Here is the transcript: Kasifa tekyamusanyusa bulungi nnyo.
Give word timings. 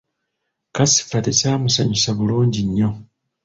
Kasifa 0.75 1.17
tekyamusanyusa 1.25 2.09
bulungi 2.17 2.59
nnyo. 2.65 2.89